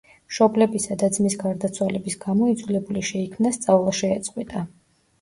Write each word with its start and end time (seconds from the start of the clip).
მშობლებისა 0.29 0.97
და 1.03 1.09
ძმის 1.17 1.35
გარდაცვალების 1.43 2.17
გამო 2.25 2.51
იძულებული 2.57 3.07
შეიქმნა 3.13 3.57
სწავლა 3.61 3.99
შეეწყვიტა. 4.03 4.69